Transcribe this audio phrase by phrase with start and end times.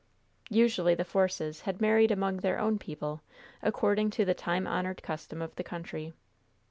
[0.49, 3.21] Usually the Forces had married among their own people,
[3.61, 6.11] according to the time honored custom of the country.